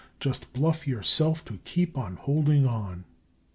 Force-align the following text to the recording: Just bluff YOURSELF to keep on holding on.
Just 0.19 0.51
bluff 0.51 0.87
YOURSELF 0.87 1.45
to 1.45 1.57
keep 1.63 1.95
on 1.95 2.15
holding 2.15 2.65
on. 2.65 3.05